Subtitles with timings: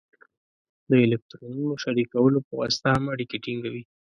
[0.89, 3.83] د الکترونونو شریکولو په واسطه هم اړیکې ټینګوي.